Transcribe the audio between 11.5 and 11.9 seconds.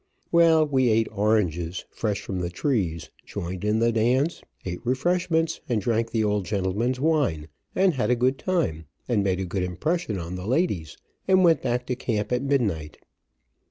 back